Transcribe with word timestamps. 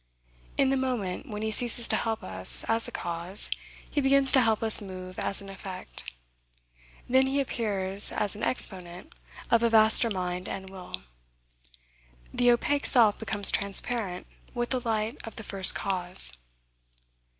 In 0.57 0.71
the 0.71 0.77
moment 0.77 1.27
when 1.29 1.43
he 1.43 1.51
ceases 1.51 1.87
to 1.89 1.95
help 1.95 2.23
us 2.23 2.63
as 2.67 2.87
a 2.87 2.91
cause, 2.91 3.51
he 3.87 4.01
begins 4.01 4.31
to 4.31 4.41
help 4.41 4.63
us 4.63 4.81
move 4.81 5.19
as 5.19 5.43
an 5.43 5.49
effect. 5.49 6.15
Then 7.07 7.27
he 7.27 7.39
appears 7.39 8.11
as 8.11 8.33
an 8.33 8.41
exponent 8.41 9.13
of 9.51 9.61
a 9.61 9.69
vaster 9.69 10.09
mind 10.09 10.49
and 10.49 10.71
will. 10.71 11.03
The 12.33 12.49
opaque 12.51 12.87
self 12.87 13.19
becomes 13.19 13.51
transparent 13.51 14.25
with 14.55 14.71
the 14.71 14.81
light 14.81 15.19
of 15.23 15.35
the 15.35 15.43
First 15.43 15.75
Cause. 15.75 16.33